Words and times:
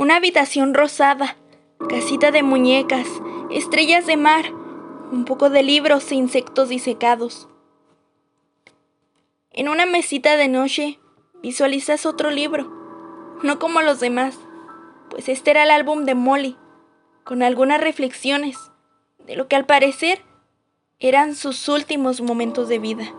Una 0.00 0.14
habitación 0.14 0.74
rosada, 0.74 1.36
casita 1.88 2.30
de 2.30 2.44
muñecas, 2.44 3.08
estrellas 3.50 4.06
de 4.06 4.16
mar, 4.16 4.52
un 5.10 5.24
poco 5.24 5.50
de 5.50 5.64
libros 5.64 6.12
e 6.12 6.14
insectos 6.14 6.68
disecados. 6.68 7.48
En 9.50 9.68
una 9.68 9.86
mesita 9.86 10.36
de 10.36 10.46
noche 10.46 11.00
visualizas 11.42 12.06
otro 12.06 12.30
libro, 12.30 12.70
no 13.42 13.58
como 13.58 13.82
los 13.82 13.98
demás, 13.98 14.38
pues 15.10 15.28
este 15.28 15.50
era 15.50 15.64
el 15.64 15.72
álbum 15.72 16.04
de 16.04 16.14
Molly, 16.14 16.56
con 17.24 17.42
algunas 17.42 17.80
reflexiones 17.80 18.56
de 19.18 19.34
lo 19.34 19.48
que 19.48 19.56
al 19.56 19.66
parecer 19.66 20.24
eran 21.00 21.34
sus 21.34 21.68
últimos 21.68 22.20
momentos 22.20 22.68
de 22.68 22.78
vida. 22.78 23.02
13 23.02 23.16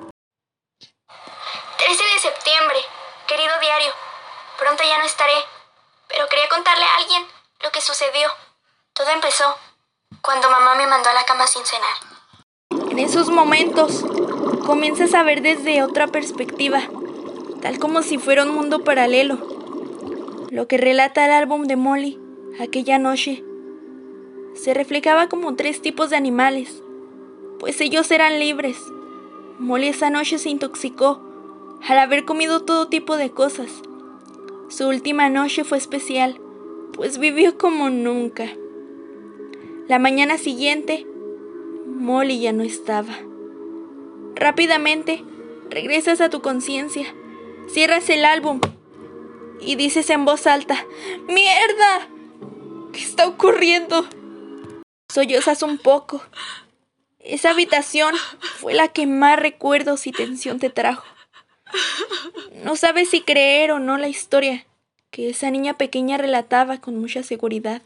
de 1.91 2.19
septiembre, 2.21 2.77
querido 3.27 3.51
diario, 3.59 3.91
pronto 4.57 4.81
ya 4.83 4.97
no 4.97 5.03
estaré, 5.03 5.58
pero 6.19 6.27
quería 6.27 6.49
contarle 6.49 6.83
a 6.83 6.97
alguien 6.97 7.23
lo 7.63 7.71
que 7.71 7.79
sucedió. 7.79 8.27
Todo 8.91 9.07
empezó 9.11 9.45
cuando 10.21 10.49
mamá 10.49 10.75
me 10.75 10.85
mandó 10.85 11.07
a 11.07 11.13
la 11.13 11.23
cama 11.23 11.47
sin 11.47 11.63
cenar. 11.65 12.91
En 12.91 12.99
esos 12.99 13.29
momentos 13.29 14.03
comienzas 14.65 15.13
a 15.13 15.23
ver 15.23 15.41
desde 15.41 15.81
otra 15.81 16.07
perspectiva, 16.07 16.81
tal 17.61 17.79
como 17.79 18.01
si 18.01 18.17
fuera 18.17 18.43
un 18.43 18.53
mundo 18.53 18.83
paralelo. 18.83 19.37
Lo 20.49 20.67
que 20.67 20.77
relata 20.77 21.23
el 21.23 21.31
álbum 21.31 21.63
de 21.63 21.77
Molly 21.77 22.19
aquella 22.59 22.99
noche 22.99 23.41
se 24.55 24.73
reflejaba 24.73 25.29
como 25.29 25.55
tres 25.55 25.81
tipos 25.81 26.09
de 26.09 26.17
animales, 26.17 26.83
pues 27.61 27.79
ellos 27.79 28.11
eran 28.11 28.39
libres. 28.39 28.77
Molly 29.57 29.87
esa 29.87 30.09
noche 30.09 30.37
se 30.37 30.49
intoxicó 30.49 31.21
al 31.87 31.97
haber 31.97 32.25
comido 32.25 32.65
todo 32.65 32.89
tipo 32.89 33.15
de 33.15 33.31
cosas. 33.31 33.69
Su 34.69 34.87
última 34.87 35.29
noche 35.29 35.63
fue 35.63 35.79
especial, 35.79 36.39
pues 36.93 37.17
vivió 37.17 37.57
como 37.57 37.89
nunca. 37.89 38.45
La 39.87 39.97
mañana 39.97 40.37
siguiente, 40.37 41.07
Molly 41.87 42.39
ya 42.39 42.53
no 42.53 42.61
estaba. 42.61 43.17
Rápidamente, 44.35 45.23
regresas 45.71 46.21
a 46.21 46.29
tu 46.29 46.43
conciencia, 46.43 47.07
cierras 47.67 48.11
el 48.11 48.25
álbum 48.25 48.61
y 49.59 49.75
dices 49.75 50.07
en 50.11 50.23
voz 50.23 50.45
alta, 50.45 50.85
¡Mierda! 51.27 52.07
¿Qué 52.93 52.99
está 52.99 53.27
ocurriendo? 53.27 54.05
Sollozas 55.11 55.63
un 55.63 55.79
poco. 55.79 56.21
Esa 57.17 57.49
habitación 57.49 58.13
fue 58.57 58.75
la 58.75 58.89
que 58.89 59.07
más 59.07 59.39
recuerdos 59.39 60.05
y 60.05 60.11
tensión 60.11 60.59
te 60.59 60.69
trajo. 60.69 61.05
No 62.63 62.75
sabes 62.75 63.09
si 63.09 63.21
creer 63.21 63.71
o 63.71 63.79
no 63.79 63.97
la 63.97 64.07
historia 64.07 64.65
que 65.11 65.29
esa 65.29 65.49
niña 65.51 65.77
pequeña 65.77 66.17
relataba 66.17 66.79
con 66.79 66.97
mucha 66.97 67.23
seguridad. 67.23 67.81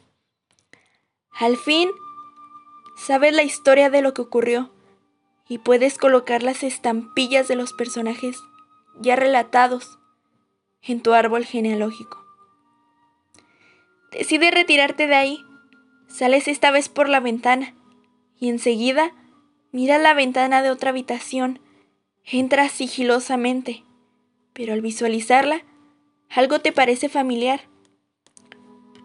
Al 1.31 1.57
fin, 1.57 1.89
sabes 2.97 3.33
la 3.33 3.43
historia 3.43 3.89
de 3.89 4.01
lo 4.01 4.13
que 4.13 4.21
ocurrió 4.21 4.71
y 5.47 5.57
puedes 5.57 5.97
colocar 5.97 6.43
las 6.43 6.63
estampillas 6.63 7.47
de 7.47 7.55
los 7.55 7.73
personajes 7.73 8.37
ya 8.99 9.15
relatados 9.15 9.99
en 10.81 11.01
tu 11.01 11.13
árbol 11.13 11.45
genealógico. 11.45 12.23
Decides 14.11 14.53
retirarte 14.53 15.07
de 15.07 15.15
ahí, 15.15 15.45
sales 16.07 16.47
esta 16.47 16.71
vez 16.71 16.89
por 16.89 17.09
la 17.09 17.19
ventana 17.19 17.73
y 18.39 18.49
enseguida 18.49 19.11
miras 19.71 20.01
la 20.01 20.13
ventana 20.13 20.61
de 20.61 20.69
otra 20.69 20.91
habitación, 20.91 21.59
entras 22.23 22.71
sigilosamente, 22.71 23.83
pero 24.53 24.73
al 24.73 24.81
visualizarla, 24.81 25.63
algo 26.29 26.59
te 26.59 26.71
parece 26.71 27.09
familiar, 27.09 27.61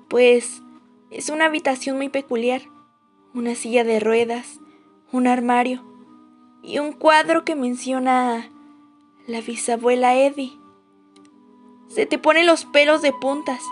pues 0.08 0.62
es 1.10 1.28
una 1.28 1.46
habitación 1.46 1.96
muy 1.96 2.08
peculiar, 2.08 2.62
una 3.34 3.54
silla 3.54 3.84
de 3.84 4.00
ruedas, 4.00 4.60
un 5.12 5.26
armario 5.26 5.84
y 6.62 6.78
un 6.78 6.92
cuadro 6.92 7.44
que 7.44 7.54
menciona 7.54 8.36
a 8.36 8.50
la 9.26 9.40
bisabuela 9.40 10.16
Eddie. 10.16 10.52
Se 11.88 12.06
te 12.06 12.18
ponen 12.18 12.46
los 12.46 12.64
pelos 12.66 13.02
de 13.02 13.12
puntas, 13.12 13.62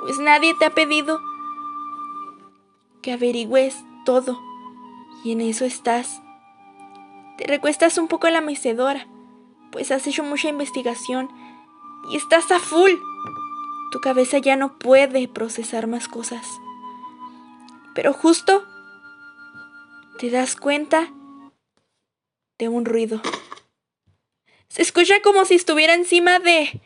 pues 0.00 0.18
nadie 0.18 0.54
te 0.58 0.66
ha 0.66 0.74
pedido 0.74 1.20
que 3.02 3.12
averigües 3.12 3.76
todo, 4.04 4.40
y 5.24 5.32
en 5.32 5.40
eso 5.40 5.64
estás. 5.64 6.22
Te 7.38 7.46
recuestas 7.46 7.98
un 7.98 8.08
poco 8.08 8.26
en 8.26 8.32
la 8.32 8.40
mecedora, 8.40 9.06
pues 9.70 9.90
has 9.90 10.06
hecho 10.06 10.22
mucha 10.22 10.48
investigación 10.48 11.28
y 12.10 12.16
estás 12.16 12.50
a 12.50 12.58
full. 12.58 12.92
Tu 13.92 14.00
cabeza 14.00 14.38
ya 14.38 14.56
no 14.56 14.78
puede 14.78 15.28
procesar 15.28 15.86
más 15.86 16.08
cosas. 16.08 16.46
Pero 17.94 18.12
justo 18.12 18.64
te 20.18 20.30
das 20.30 20.56
cuenta 20.56 21.12
de 22.58 22.68
un 22.68 22.84
ruido. 22.84 23.20
Se 24.68 24.82
escucha 24.82 25.20
como 25.22 25.44
si 25.44 25.54
estuviera 25.54 25.94
encima 25.94 26.38
de... 26.38 26.80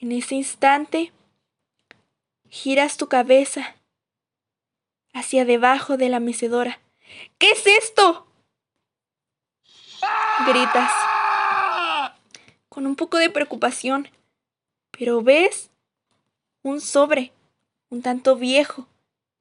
En 0.00 0.12
ese 0.12 0.34
instante, 0.34 1.12
giras 2.50 2.98
tu 2.98 3.08
cabeza 3.08 3.74
hacia 5.14 5.46
debajo 5.46 5.96
de 5.96 6.10
la 6.10 6.20
mecedora. 6.20 6.78
¿Qué 7.38 7.52
es 7.52 7.66
esto? 7.66 8.26
Gritas 10.40 10.90
con 12.74 12.86
un 12.88 12.96
poco 12.96 13.18
de 13.18 13.30
preocupación. 13.30 14.10
Pero 14.90 15.22
ves 15.22 15.70
un 16.62 16.80
sobre, 16.80 17.32
un 17.88 18.02
tanto 18.02 18.34
viejo 18.34 18.88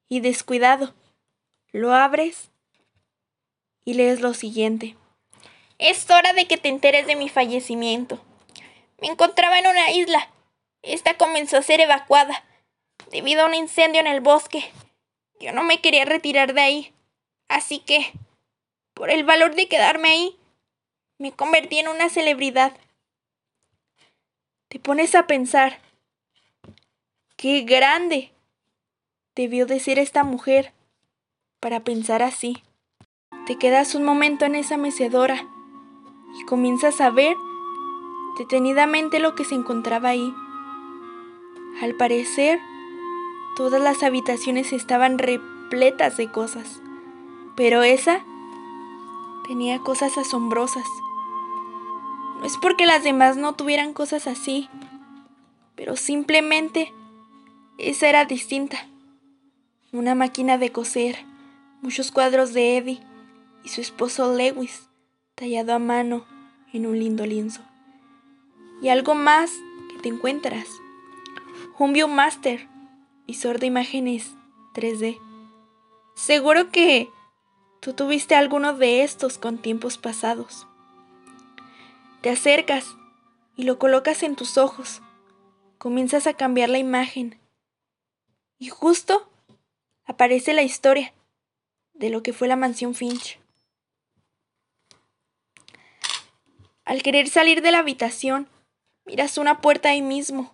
y 0.07 0.19
descuidado. 0.19 0.93
Lo 1.71 1.93
abres 1.93 2.51
y 3.83 3.95
lees 3.95 4.21
lo 4.21 4.35
siguiente. 4.35 4.95
Es 5.79 6.07
hora 6.11 6.33
de 6.33 6.47
que 6.47 6.57
te 6.57 6.69
enteres 6.69 7.07
de 7.07 7.15
mi 7.15 7.27
fallecimiento. 7.27 8.23
Me 9.01 9.07
encontraba 9.07 9.57
en 9.57 9.65
una 9.65 9.91
isla. 9.91 10.29
Esta 10.83 11.17
comenzó 11.17 11.57
a 11.57 11.63
ser 11.63 11.81
evacuada 11.81 12.43
debido 13.11 13.41
a 13.41 13.47
un 13.47 13.55
incendio 13.55 13.99
en 13.99 14.07
el 14.07 14.21
bosque. 14.21 14.71
Yo 15.39 15.53
no 15.53 15.63
me 15.63 15.81
quería 15.81 16.05
retirar 16.05 16.53
de 16.53 16.61
ahí. 16.61 16.93
Así 17.47 17.79
que, 17.79 18.13
por 18.93 19.09
el 19.09 19.23
valor 19.23 19.55
de 19.55 19.67
quedarme 19.67 20.09
ahí, 20.09 20.37
me 21.17 21.31
convertí 21.31 21.79
en 21.79 21.87
una 21.87 22.09
celebridad. 22.09 22.75
Te 24.67 24.79
pones 24.79 25.15
a 25.15 25.27
pensar, 25.27 25.79
qué 27.37 27.61
grande 27.61 28.31
debió 29.35 29.65
de 29.65 29.79
ser 29.79 29.99
esta 29.99 30.23
mujer 30.23 30.73
para 31.59 31.83
pensar 31.83 32.23
así. 32.23 32.63
Te 33.45 33.57
quedas 33.57 33.95
un 33.95 34.03
momento 34.03 34.45
en 34.45 34.55
esa 34.55 34.77
mecedora 34.77 35.47
y 36.39 36.45
comienzas 36.45 37.01
a 37.01 37.09
ver 37.09 37.35
detenidamente 38.37 39.19
lo 39.19 39.35
que 39.35 39.45
se 39.45 39.55
encontraba 39.55 40.09
ahí. 40.09 40.33
Al 41.81 41.95
parecer, 41.95 42.59
todas 43.55 43.81
las 43.81 44.03
habitaciones 44.03 44.73
estaban 44.73 45.19
repletas 45.19 46.17
de 46.17 46.31
cosas, 46.31 46.81
pero 47.55 47.83
esa 47.83 48.23
tenía 49.47 49.79
cosas 49.79 50.17
asombrosas. 50.17 50.87
No 52.43 52.47
es 52.47 52.57
porque 52.57 52.85
las 52.85 53.05
demás 53.05 53.37
no 53.37 53.55
tuvieran 53.55 53.93
cosas 53.93 54.27
así, 54.27 54.67
pero 55.77 55.95
simplemente 55.95 56.91
esa 57.77 58.09
era 58.09 58.25
distinta. 58.25 58.85
Una 59.93 60.13
máquina 60.13 60.57
de 60.57 60.69
coser, 60.69 61.23
muchos 61.81 62.11
cuadros 62.11 62.51
de 62.51 62.75
Eddie 62.75 62.99
y 63.63 63.69
su 63.69 63.79
esposo 63.79 64.35
Lewis, 64.35 64.89
tallado 65.35 65.73
a 65.73 65.79
mano 65.79 66.25
en 66.73 66.85
un 66.85 66.99
lindo 66.99 67.25
lienzo. 67.25 67.61
Y 68.81 68.89
algo 68.89 69.15
más 69.15 69.49
que 69.93 70.01
te 70.01 70.09
encuentras. 70.09 70.67
Un 71.79 71.93
Viewmaster, 71.93 72.67
visor 73.25 73.59
de 73.59 73.67
imágenes 73.67 74.35
3D. 74.73 75.17
Seguro 76.13 76.71
que 76.71 77.09
tú 77.79 77.93
tuviste 77.93 78.35
alguno 78.35 78.73
de 78.73 79.03
estos 79.03 79.37
con 79.37 79.59
tiempos 79.59 79.97
pasados. 79.97 80.67
Te 82.23 82.29
acercas 82.29 82.95
y 83.57 83.63
lo 83.63 83.77
colocas 83.77 84.23
en 84.23 84.37
tus 84.37 84.57
ojos. 84.57 85.01
Comienzas 85.77 86.25
a 86.25 86.35
cambiar 86.35 86.69
la 86.69 86.77
imagen. 86.77 87.37
Y 88.57 88.69
justo 88.69 89.29
aparece 90.05 90.53
la 90.53 90.61
historia 90.61 91.13
de 91.91 92.09
lo 92.09 92.23
que 92.23 92.31
fue 92.31 92.47
la 92.47 92.55
mansión 92.55 92.95
Finch. 92.95 93.41
Al 96.85 97.03
querer 97.03 97.27
salir 97.27 97.61
de 97.61 97.73
la 97.73 97.79
habitación, 97.79 98.47
miras 99.03 99.37
una 99.37 99.59
puerta 99.59 99.89
ahí 99.89 100.01
mismo. 100.01 100.49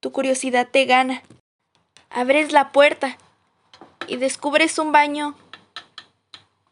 Tu 0.00 0.10
curiosidad 0.10 0.66
te 0.68 0.84
gana. 0.84 1.22
Abres 2.10 2.50
la 2.50 2.72
puerta 2.72 3.18
y 4.08 4.16
descubres 4.16 4.80
un 4.80 4.90
baño 4.90 5.36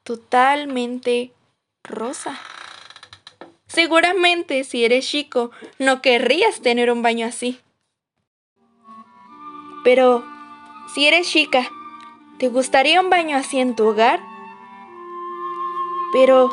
totalmente 0.03 1.33
rosa. 1.85 2.41
Seguramente 3.77 4.65
si 4.65 4.87
eres 4.87 5.07
chico 5.07 5.51
no 5.79 6.01
querrías 6.01 6.63
tener 6.63 6.91
un 6.91 7.03
baño 7.03 7.27
así. 7.27 7.61
Pero, 9.85 10.25
si 10.95 11.07
eres 11.07 11.29
chica, 11.29 11.71
¿te 12.39 12.49
gustaría 12.49 13.03
un 13.03 13.11
baño 13.11 13.37
así 13.37 13.61
en 13.61 13.77
tu 13.77 13.89
hogar? 13.89 14.19
Pero... 16.15 16.49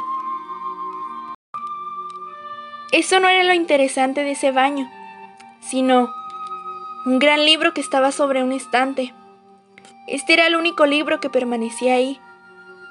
Eso 2.92 3.22
no 3.22 3.30
era 3.30 3.46
lo 3.46 3.54
interesante 3.54 4.26
de 4.26 4.32
ese 4.32 4.52
baño, 4.52 4.92
sino 5.62 6.14
un 7.06 7.20
gran 7.20 7.46
libro 7.46 7.74
que 7.74 7.80
estaba 7.80 8.12
sobre 8.12 8.44
un 8.44 8.52
estante. 8.52 9.14
Este 10.10 10.34
era 10.34 10.48
el 10.48 10.58
único 10.58 10.86
libro 10.86 11.22
que 11.22 11.30
permanecía 11.30 11.94
ahí. 11.94 12.20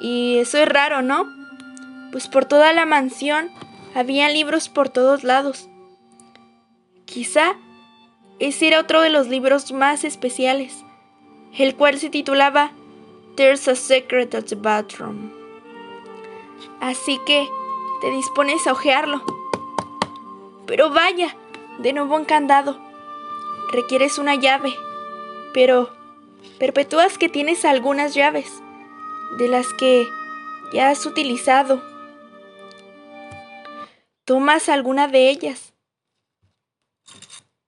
Y 0.00 0.38
eso 0.38 0.56
es 0.56 0.66
raro, 0.70 1.02
¿no? 1.02 1.26
Pues 2.12 2.28
por 2.28 2.46
toda 2.46 2.72
la 2.72 2.86
mansión 2.86 3.50
había 3.94 4.28
libros 4.28 4.68
por 4.68 4.88
todos 4.88 5.24
lados. 5.24 5.68
Quizá 7.04 7.56
ese 8.38 8.68
era 8.68 8.80
otro 8.80 9.02
de 9.02 9.10
los 9.10 9.28
libros 9.28 9.70
más 9.72 10.04
especiales, 10.04 10.84
el 11.56 11.76
cual 11.76 11.98
se 11.98 12.10
titulaba 12.10 12.72
There's 13.36 13.68
a 13.68 13.76
Secret 13.76 14.34
at 14.34 14.44
the 14.44 14.56
Bathroom. 14.56 15.30
Así 16.80 17.20
que 17.24 17.48
te 18.00 18.10
dispones 18.10 18.66
a 18.66 18.72
hojearlo. 18.72 19.22
Pero 20.66 20.90
vaya, 20.90 21.36
de 21.78 21.92
nuevo 21.92 22.16
un 22.16 22.24
candado. 22.24 22.78
Requieres 23.70 24.18
una 24.18 24.34
llave, 24.34 24.74
pero 25.54 25.90
perpetúas 26.58 27.18
que 27.18 27.28
tienes 27.28 27.64
algunas 27.64 28.14
llaves, 28.14 28.62
de 29.38 29.48
las 29.48 29.72
que 29.74 30.06
ya 30.72 30.90
has 30.90 31.06
utilizado. 31.06 31.91
Tomas 34.24 34.68
alguna 34.68 35.08
de 35.08 35.30
ellas. 35.30 35.72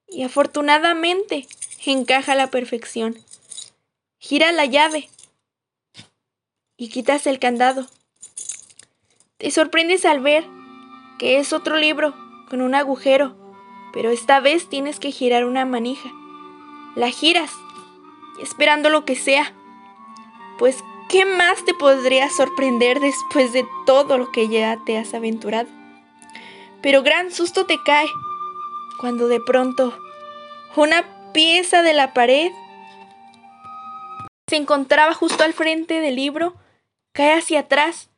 Y 0.07 0.23
afortunadamente 0.23 1.49
encaja 1.85 2.33
a 2.33 2.37
la 2.37 2.51
perfección. 2.51 3.19
Gira 4.19 4.53
la 4.53 4.65
llave 4.65 5.11
y 6.77 6.89
quitas 6.89 7.27
el 7.27 7.39
candado. 7.39 7.87
Te 9.39 9.51
sorprendes 9.51 10.05
al 10.05 10.21
ver 10.21 10.45
que 11.19 11.39
es 11.39 11.53
otro 11.53 11.77
libro 11.77 12.15
con 12.49 12.63
un 12.63 12.75
agujero, 12.75 13.37
pero 13.93 14.11
esta 14.11 14.41
vez 14.41 14.69
tienes 14.69 15.01
que 15.01 15.11
girar 15.11 15.45
una 15.45 15.65
manija. 15.65 16.11
La 16.95 17.11
giras, 17.11 17.51
esperando 18.41 18.91
lo 18.91 19.05
que 19.05 19.17
sea. 19.17 19.53
Pues, 20.59 20.83
¿qué 21.09 21.25
más 21.25 21.65
te 21.65 21.75
podría 21.75 22.31
sorprender 22.31 23.01
después 23.01 23.53
de 23.53 23.67
todo 23.87 24.19
lo 24.19 24.31
que 24.31 24.49
ya 24.49 24.79
te 24.85 24.97
has 24.99 25.15
aventurado? 25.15 25.69
Pero 26.85 27.03
gran 27.03 27.31
susto 27.31 27.65
te 27.65 27.83
cae 27.83 28.09
cuando 29.01 29.27
de 29.27 29.41
pronto 29.41 29.99
una 30.77 31.33
pieza 31.33 31.81
de 31.81 31.95
la 31.95 32.13
pared 32.13 32.53
se 34.47 34.57
encontraba 34.57 35.15
justo 35.15 35.45
al 35.45 35.55
frente 35.55 36.03
del 36.03 36.17
libro, 36.17 36.55
cae 37.13 37.33
hacia 37.33 37.61
atrás 37.61 38.11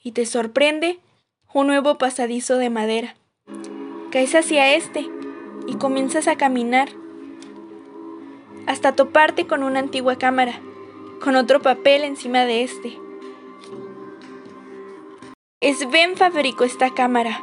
y 0.00 0.12
te 0.12 0.24
sorprende 0.24 1.00
un 1.52 1.66
nuevo 1.66 1.98
pasadizo 1.98 2.58
de 2.58 2.70
madera. 2.70 3.16
Caes 4.12 4.36
hacia 4.36 4.72
este 4.72 5.10
y 5.66 5.74
comienzas 5.74 6.28
a 6.28 6.36
caminar 6.36 6.90
hasta 8.68 8.94
toparte 8.94 9.48
con 9.48 9.64
una 9.64 9.80
antigua 9.80 10.16
cámara, 10.16 10.60
con 11.20 11.34
otro 11.34 11.60
papel 11.60 12.04
encima 12.04 12.44
de 12.44 12.62
este. 12.62 12.96
Sven 15.60 16.16
fabricó 16.16 16.62
esta 16.62 16.94
cámara. 16.94 17.42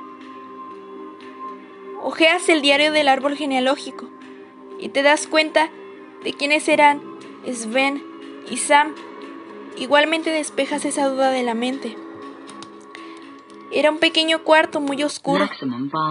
Ojeas 2.11 2.49
el 2.49 2.63
diario 2.63 2.91
del 2.91 3.07
árbol 3.07 3.35
genealógico 3.37 4.09
y 4.79 4.89
te 4.89 5.03
das 5.03 5.27
cuenta 5.27 5.69
de 6.23 6.33
quiénes 6.33 6.67
eran 6.67 7.03
Sven 7.45 8.03
y 8.49 8.57
Sam. 8.57 8.95
Igualmente 9.77 10.31
despejas 10.31 10.85
esa 10.85 11.07
duda 11.07 11.29
de 11.29 11.43
la 11.43 11.53
mente. 11.53 11.95
Era 13.71 13.91
un 13.91 13.99
pequeño 13.99 14.43
cuarto 14.43 14.81
muy 14.81 15.03
oscuro 15.03 15.47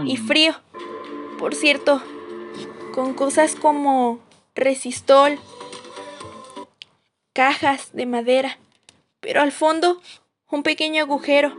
y 0.05 0.17
frío. 0.19 0.55
Por 1.37 1.57
cierto, 1.57 2.01
con 2.95 3.13
cosas 3.13 3.57
como 3.57 4.21
resistol, 4.55 5.37
cajas 7.33 7.91
de 7.93 8.07
madera, 8.07 8.57
pero 9.19 9.41
al 9.41 9.51
fondo 9.51 10.01
un 10.49 10.63
pequeño 10.63 11.03
agujero. 11.03 11.57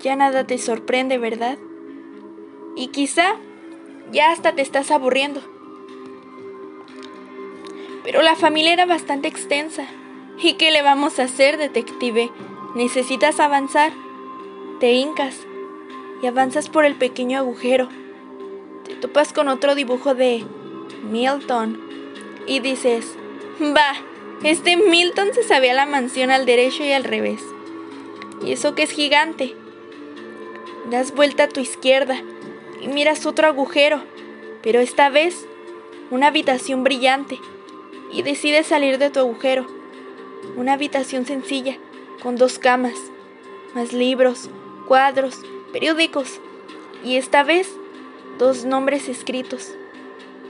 Ya 0.00 0.16
nada 0.16 0.46
te 0.46 0.56
sorprende, 0.56 1.18
¿verdad? 1.18 1.58
Y 2.76 2.88
quizá 2.88 3.36
ya 4.12 4.32
hasta 4.32 4.54
te 4.54 4.62
estás 4.62 4.90
aburriendo. 4.90 5.40
Pero 8.02 8.22
la 8.22 8.36
familia 8.36 8.72
era 8.72 8.86
bastante 8.86 9.28
extensa. 9.28 9.86
¿Y 10.38 10.54
qué 10.54 10.70
le 10.70 10.82
vamos 10.82 11.18
a 11.18 11.24
hacer, 11.24 11.56
detective? 11.56 12.30
Necesitas 12.74 13.40
avanzar. 13.40 13.92
Te 14.80 14.92
hincas 14.92 15.36
y 16.22 16.26
avanzas 16.26 16.68
por 16.68 16.84
el 16.84 16.96
pequeño 16.96 17.38
agujero. 17.38 17.88
Te 18.84 18.94
topas 18.96 19.32
con 19.32 19.48
otro 19.48 19.74
dibujo 19.74 20.14
de 20.14 20.44
Milton 21.10 21.80
y 22.46 22.60
dices, 22.60 23.16
va, 23.60 23.94
este 24.42 24.76
Milton 24.76 25.32
se 25.32 25.42
sabía 25.42 25.74
la 25.74 25.86
mansión 25.86 26.30
al 26.30 26.44
derecho 26.44 26.84
y 26.84 26.92
al 26.92 27.04
revés. 27.04 27.42
Y 28.44 28.52
eso 28.52 28.74
que 28.74 28.82
es 28.82 28.90
gigante. 28.90 29.54
Das 30.90 31.14
vuelta 31.14 31.44
a 31.44 31.48
tu 31.48 31.60
izquierda 31.60 32.20
y 32.80 32.88
miras 32.88 33.26
otro 33.26 33.46
agujero, 33.46 34.02
pero 34.62 34.80
esta 34.80 35.08
vez 35.08 35.46
una 36.10 36.28
habitación 36.28 36.84
brillante 36.84 37.38
y 38.12 38.22
decides 38.22 38.66
salir 38.66 38.98
de 38.98 39.10
tu 39.10 39.20
agujero. 39.20 39.66
Una 40.56 40.74
habitación 40.74 41.26
sencilla, 41.26 41.76
con 42.22 42.36
dos 42.36 42.58
camas, 42.58 42.94
más 43.74 43.92
libros, 43.92 44.50
cuadros, 44.86 45.40
periódicos 45.72 46.40
y 47.02 47.16
esta 47.16 47.42
vez 47.42 47.74
dos 48.38 48.64
nombres 48.64 49.08
escritos, 49.08 49.74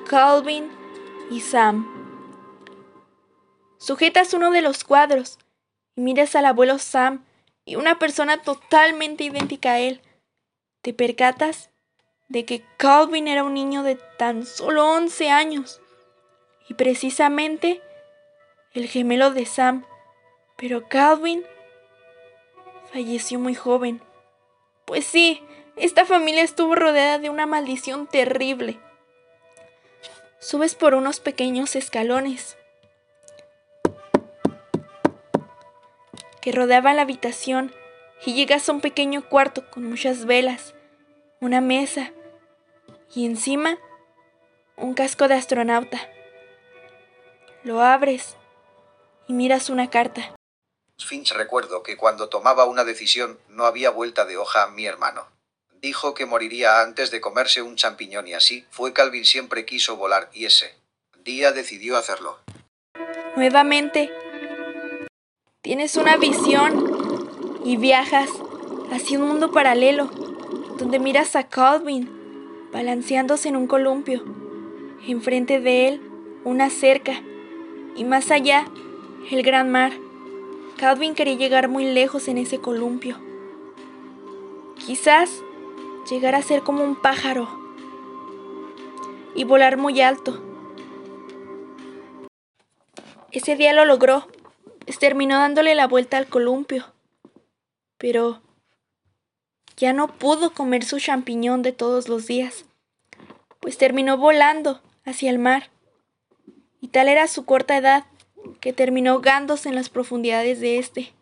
Calvin 0.09 0.69
y 1.31 1.41
Sam. 1.41 1.89
Sujetas 3.79 4.35
uno 4.35 4.51
de 4.51 4.63
los 4.63 4.85
cuadros 4.85 5.39
y 5.97 6.01
miras 6.01 6.37
al 6.37 6.47
abuelo 6.47 6.79
Sam 6.79 7.25
y 7.65 7.77
una 7.77 7.99
persona 7.99 8.43
totalmente 8.43 9.25
idéntica 9.25 9.73
a 9.73 9.81
él. 9.81 10.03
Te 10.83 10.93
percatas 10.93 11.71
de 12.29 12.45
que 12.45 12.65
Calvin 12.77 13.29
era 13.29 13.45
un 13.45 13.55
niño 13.55 13.83
de 13.83 13.97
tan 14.19 14.47
solo 14.47 14.89
11 14.89 15.31
años 15.31 15.81
y 16.69 16.75
precisamente 16.75 17.83
el 18.73 18.89
gemelo 18.89 19.31
de 19.31 19.47
Sam. 19.47 19.85
Pero 20.57 20.89
Calvin 20.89 21.45
falleció 22.93 23.39
muy 23.39 23.55
joven. 23.55 24.03
Pues 24.85 25.05
sí, 25.05 25.43
esta 25.77 26.05
familia 26.05 26.43
estuvo 26.43 26.75
rodeada 26.75 27.19
de 27.19 27.31
una 27.31 27.47
maldición 27.47 28.07
terrible. 28.07 28.79
Subes 30.39 30.75
por 30.75 30.95
unos 30.95 31.21
pequeños 31.21 31.75
escalones 31.75 32.57
que 36.41 36.53
rodeaban 36.53 36.97
la 36.97 37.03
habitación 37.03 37.73
y 38.27 38.35
llegas 38.35 38.69
a 38.69 38.73
un 38.73 38.83
pequeño 38.83 39.27
cuarto 39.29 39.71
con 39.71 39.89
muchas 39.89 40.27
velas, 40.27 40.75
una 41.45 41.61
mesa 41.61 42.11
y 43.15 43.27
encima 43.27 43.79
un 44.79 44.95
casco 44.95 45.29
de 45.29 45.35
astronauta. 45.35 46.09
Lo 47.65 47.83
abres 47.83 48.37
y 49.29 49.35
miras 49.35 49.69
una 49.69 49.91
carta. 49.91 50.35
Finch 50.97 51.33
recuerdo 51.33 51.83
que 51.83 51.99
cuando 51.99 52.31
tomaba 52.31 52.65
una 52.65 52.85
decisión 52.85 53.39
no 53.51 53.67
había 53.67 53.91
vuelta 53.91 54.25
de 54.25 54.39
hoja 54.39 54.63
a 54.63 54.71
mi 54.71 54.87
hermano. 54.87 55.29
Dijo 55.83 56.15
que 56.15 56.25
moriría 56.25 56.81
antes 56.81 57.11
de 57.11 57.21
comerse 57.21 57.61
un 57.61 57.77
champiñón 57.77 58.27
y 58.27 58.33
así 58.33 58.67
fue 58.71 58.95
Calvin 58.95 59.27
siempre 59.27 59.67
quiso 59.67 59.97
volar 59.97 60.31
y 60.33 60.47
ese 60.47 60.75
día 61.25 61.53
decidió 61.53 61.99
hacerlo. 61.99 62.39
Nuevamente, 63.37 64.11
tienes 65.61 65.97
una 65.97 66.17
visión 66.17 67.61
y 67.67 67.77
viajas 67.77 68.31
hacia 68.91 69.19
un 69.19 69.29
mundo 69.29 69.53
paralelo 69.53 70.24
donde 70.79 70.99
miras 70.99 71.37
a 71.37 71.45
Calvin 71.45 72.11
balanceándose 72.73 73.49
en 73.49 73.57
un 73.57 73.67
columpio. 73.67 74.25
Enfrente 75.07 75.61
de 75.61 75.89
él, 75.89 76.01
una 76.45 76.71
cerca 76.71 77.23
y 77.97 78.05
más 78.05 78.31
allá, 78.31 78.67
el 79.31 79.43
gran 79.43 79.71
mar. 79.71 79.93
Calvin 80.77 81.15
quería 81.15 81.37
llegar 81.37 81.69
muy 81.69 81.85
lejos 81.85 82.29
en 82.29 82.39
ese 82.39 82.59
columpio. 82.59 83.19
Quizás 84.85 85.31
llegar 86.11 86.35
a 86.35 86.43
ser 86.43 86.63
como 86.63 86.83
un 86.83 86.97
pájaro 86.97 87.49
y 89.35 89.45
volar 89.45 89.77
muy 89.77 90.01
alto. 90.01 90.43
Ese 93.31 93.57
día 93.57 93.73
lo 93.73 93.85
logró. 93.85 94.29
Terminó 95.05 95.37
dándole 95.37 95.75
la 95.75 95.87
vuelta 95.87 96.17
al 96.17 96.29
columpio. 96.29 96.87
Pero 97.99 98.41
ya 99.77 99.93
no 99.93 100.09
pudo 100.09 100.53
comer 100.53 100.85
su 100.85 100.99
champiñón 100.99 101.63
de 101.63 101.73
todos 101.73 102.09
los 102.09 102.27
días, 102.27 102.65
pues 103.61 103.79
terminó 103.79 104.17
volando 104.17 104.81
hacia 105.05 105.31
el 105.31 105.39
mar 105.39 105.71
Y 106.81 106.89
tal 106.89 107.09
era 107.09 107.27
su 107.29 107.45
corta 107.45 107.77
edad 107.77 108.05
que 108.61 108.73
terminó 108.73 109.13
ahogándose 109.13 109.69
en 109.69 109.75
las 109.75 109.89
profundidades 109.89 110.61
de 110.61 110.79
este. 110.79 111.15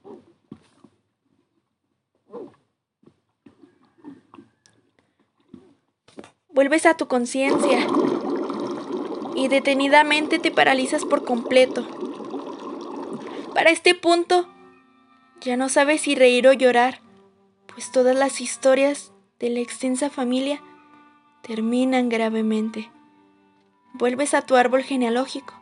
Vuelves 6.49 6.85
a 6.85 6.97
tu 6.97 7.06
conciencia 7.06 7.87
y 9.35 9.49
detenidamente 9.49 10.38
te 10.38 10.50
paralizas 10.50 11.04
por 11.04 11.25
completo. 11.25 11.87
Para 13.54 13.71
este 13.71 13.94
punto, 13.94 14.49
ya 15.40 15.56
no 15.56 15.68
sabes 15.68 16.02
si 16.02 16.14
reír 16.14 16.47
o 16.49 16.52
llorar, 16.52 17.01
pues 17.75 17.91
todas 17.91 18.17
las 18.17 18.41
historias 18.41 19.12
de 19.38 19.50
la 19.50 19.61
extensa 19.61 20.11
familia 20.11 20.62
terminan 21.43 22.09
gravemente. 22.09 22.91
Vuelves 23.95 24.35
a 24.35 24.43
tu 24.43 24.57
árbol 24.57 24.83
genealógico 24.83 25.55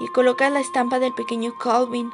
y 0.00 0.06
colocas 0.08 0.52
la 0.52 0.60
estampa 0.60 0.98
del 0.98 1.14
pequeño 1.14 1.56
Calvin. 1.58 2.10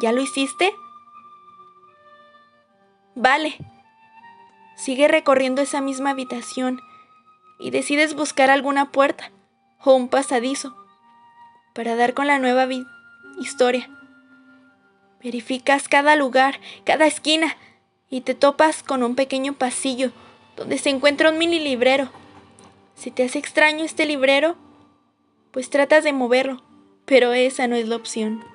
¿Ya 0.00 0.12
lo 0.12 0.20
hiciste? 0.20 0.72
Vale. 3.14 3.56
Sigue 4.76 5.08
recorriendo 5.08 5.62
esa 5.62 5.80
misma 5.80 6.10
habitación 6.10 6.80
y 7.58 7.70
decides 7.70 8.14
buscar 8.14 8.50
alguna 8.50 8.92
puerta 8.92 9.32
o 9.82 9.94
un 9.94 10.08
pasadizo 10.08 10.76
para 11.74 11.96
dar 11.96 12.14
con 12.14 12.28
la 12.28 12.38
nueva 12.38 12.68
historia. 13.40 13.97
Verificas 15.22 15.88
cada 15.88 16.16
lugar, 16.16 16.60
cada 16.84 17.06
esquina 17.06 17.56
y 18.10 18.20
te 18.22 18.34
topas 18.34 18.82
con 18.82 19.02
un 19.02 19.14
pequeño 19.14 19.52
pasillo 19.52 20.12
donde 20.56 20.78
se 20.78 20.90
encuentra 20.90 21.30
un 21.30 21.38
mini 21.38 21.60
librero. 21.60 22.10
Si 22.94 23.10
te 23.10 23.24
hace 23.24 23.38
extraño 23.38 23.84
este 23.84 24.06
librero, 24.06 24.56
pues 25.52 25.70
tratas 25.70 26.04
de 26.04 26.12
moverlo, 26.12 26.62
pero 27.04 27.32
esa 27.32 27.68
no 27.68 27.76
es 27.76 27.88
la 27.88 27.96
opción. 27.96 28.44